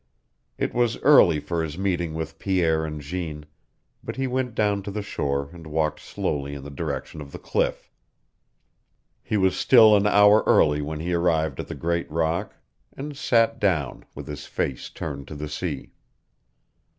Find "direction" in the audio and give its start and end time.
6.71-7.21